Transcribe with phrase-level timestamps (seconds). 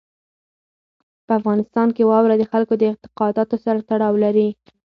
[1.25, 4.49] په افغانستان کې واوره د خلکو د اعتقاداتو سره تړاو لري.